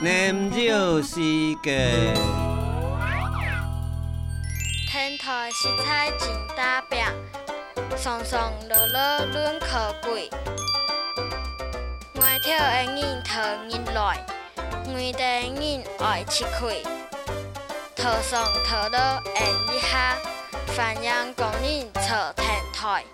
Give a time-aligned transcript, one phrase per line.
[0.00, 1.20] 念旧时
[1.62, 2.14] 界。
[4.90, 6.98] 天台色彩真大饼，
[7.96, 8.38] 松松
[8.68, 10.30] 落落轮可贵。
[12.20, 12.54] 外头的
[12.84, 13.40] 人讨
[13.94, 14.24] 来，
[14.88, 15.22] 外地
[15.54, 16.82] 人爱吃亏。
[17.94, 19.22] 头上头落
[19.72, 20.16] 一下，
[20.68, 23.04] 繁阳工人坐天台。